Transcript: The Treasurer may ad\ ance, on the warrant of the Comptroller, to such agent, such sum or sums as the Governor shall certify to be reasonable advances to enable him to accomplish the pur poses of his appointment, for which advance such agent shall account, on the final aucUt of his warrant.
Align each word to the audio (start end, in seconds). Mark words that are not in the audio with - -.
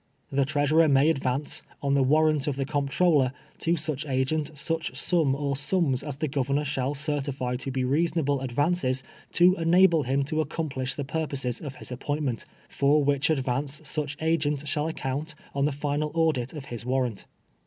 The 0.31 0.45
Treasurer 0.45 0.87
may 0.87 1.11
ad\ 1.11 1.27
ance, 1.27 1.61
on 1.79 1.93
the 1.93 2.01
warrant 2.01 2.47
of 2.47 2.55
the 2.55 2.65
Comptroller, 2.65 3.33
to 3.59 3.75
such 3.75 4.03
agent, 4.07 4.49
such 4.57 4.95
sum 4.97 5.35
or 5.35 5.55
sums 5.55 6.01
as 6.01 6.15
the 6.17 6.27
Governor 6.27 6.65
shall 6.65 6.95
certify 6.95 7.55
to 7.57 7.69
be 7.69 7.83
reasonable 7.83 8.41
advances 8.41 9.03
to 9.33 9.53
enable 9.57 10.01
him 10.01 10.23
to 10.23 10.41
accomplish 10.41 10.95
the 10.95 11.05
pur 11.05 11.27
poses 11.27 11.61
of 11.61 11.75
his 11.75 11.91
appointment, 11.91 12.47
for 12.67 13.03
which 13.03 13.29
advance 13.29 13.79
such 13.87 14.17
agent 14.21 14.67
shall 14.67 14.87
account, 14.87 15.35
on 15.53 15.65
the 15.65 15.71
final 15.71 16.09
aucUt 16.13 16.51
of 16.55 16.65
his 16.73 16.83
warrant. 16.83 17.25